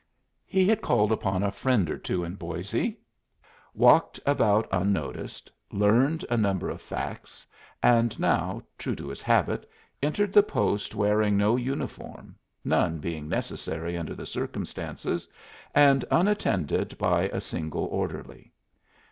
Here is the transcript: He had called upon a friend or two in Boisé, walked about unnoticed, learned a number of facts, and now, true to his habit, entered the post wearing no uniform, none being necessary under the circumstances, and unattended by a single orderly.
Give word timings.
He 0.47 0.67
had 0.67 0.81
called 0.81 1.11
upon 1.11 1.43
a 1.43 1.51
friend 1.51 1.87
or 1.87 1.97
two 1.99 2.23
in 2.23 2.35
Boisé, 2.35 2.95
walked 3.75 4.19
about 4.25 4.67
unnoticed, 4.71 5.51
learned 5.71 6.25
a 6.27 6.35
number 6.37 6.71
of 6.71 6.81
facts, 6.81 7.45
and 7.83 8.19
now, 8.19 8.63
true 8.79 8.95
to 8.95 9.09
his 9.09 9.21
habit, 9.21 9.69
entered 10.01 10.33
the 10.33 10.41
post 10.41 10.95
wearing 10.95 11.37
no 11.37 11.55
uniform, 11.55 12.35
none 12.65 12.97
being 12.97 13.29
necessary 13.29 13.95
under 13.95 14.15
the 14.15 14.25
circumstances, 14.25 15.27
and 15.75 16.03
unattended 16.09 16.97
by 16.97 17.27
a 17.27 17.39
single 17.39 17.85
orderly. 17.91 18.51